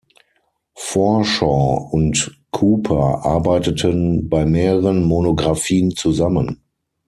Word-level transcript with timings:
Forshaw 0.79 1.91
und 1.91 2.35
Cooper 2.49 3.23
arbeiteten 3.23 4.29
bei 4.29 4.47
mehreren 4.47 5.03
Monographien 5.03 5.91
zusammen. 5.95 6.63